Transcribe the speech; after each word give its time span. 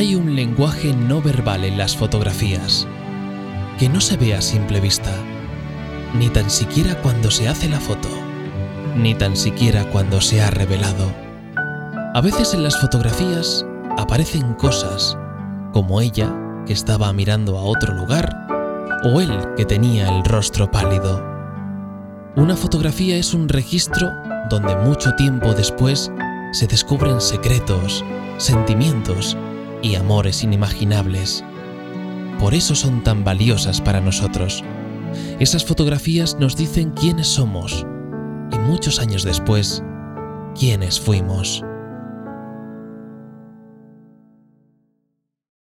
Hay 0.00 0.14
un 0.14 0.34
lenguaje 0.34 0.94
no 0.94 1.20
verbal 1.20 1.62
en 1.62 1.76
las 1.76 1.94
fotografías 1.94 2.88
que 3.78 3.90
no 3.90 4.00
se 4.00 4.16
ve 4.16 4.34
a 4.34 4.40
simple 4.40 4.80
vista, 4.80 5.12
ni 6.18 6.30
tan 6.30 6.48
siquiera 6.48 6.94
cuando 7.02 7.30
se 7.30 7.48
hace 7.48 7.68
la 7.68 7.80
foto, 7.80 8.08
ni 8.96 9.14
tan 9.14 9.36
siquiera 9.36 9.84
cuando 9.90 10.22
se 10.22 10.40
ha 10.40 10.48
revelado. 10.48 11.12
A 12.14 12.20
veces 12.22 12.54
en 12.54 12.62
las 12.62 12.80
fotografías 12.80 13.66
aparecen 13.98 14.54
cosas, 14.54 15.18
como 15.74 16.00
ella 16.00 16.34
que 16.64 16.72
estaba 16.72 17.12
mirando 17.12 17.58
a 17.58 17.62
otro 17.62 17.92
lugar, 17.92 18.34
o 19.04 19.20
él 19.20 19.38
que 19.54 19.66
tenía 19.66 20.08
el 20.08 20.24
rostro 20.24 20.70
pálido. 20.70 21.22
Una 22.36 22.56
fotografía 22.56 23.18
es 23.18 23.34
un 23.34 23.50
registro 23.50 24.10
donde 24.48 24.74
mucho 24.76 25.14
tiempo 25.16 25.52
después 25.52 26.10
se 26.52 26.66
descubren 26.66 27.20
secretos, 27.20 28.02
sentimientos 28.38 29.36
y 29.82 29.94
amores 29.94 30.42
inimaginables. 30.42 31.44
Por 32.38 32.54
eso 32.54 32.74
son 32.74 33.02
tan 33.02 33.24
valiosas 33.24 33.80
para 33.80 34.00
nosotros. 34.00 34.64
Esas 35.38 35.64
fotografías 35.64 36.36
nos 36.38 36.56
dicen 36.56 36.90
quiénes 36.90 37.26
somos 37.26 37.86
y 38.52 38.58
muchos 38.58 38.98
años 39.00 39.24
después, 39.24 39.82
quiénes 40.58 41.00
fuimos. 41.00 41.64